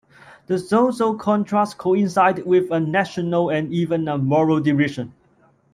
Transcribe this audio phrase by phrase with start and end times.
[0.47, 5.13] The social contrast coincided with a national and even a moral division.